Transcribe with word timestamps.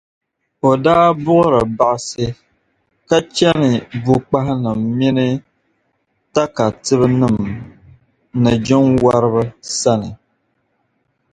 o 0.69 0.71
daa 0.83 1.07
buɣiri 1.23 1.61
baɣisi, 1.77 2.25
ka 3.09 3.17
chani 3.35 3.71
bukpahinim’ 4.03 4.79
mini 4.97 5.27
takatibinim’ 6.33 7.37
ni 8.41 8.51
jinwariba 8.65 9.43
sani. 9.79 10.09